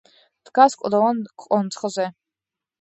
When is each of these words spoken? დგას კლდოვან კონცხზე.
დგას 0.49 0.77
კლდოვან 0.85 1.21
კონცხზე. 1.45 2.11